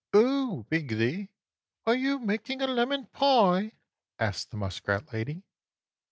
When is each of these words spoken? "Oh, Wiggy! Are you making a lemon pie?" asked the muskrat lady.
"Oh, 0.15 0.65
Wiggy! 0.71 1.29
Are 1.85 1.93
you 1.93 2.17
making 2.17 2.59
a 2.59 2.65
lemon 2.65 3.05
pie?" 3.13 3.73
asked 4.17 4.49
the 4.49 4.57
muskrat 4.57 5.13
lady. 5.13 5.43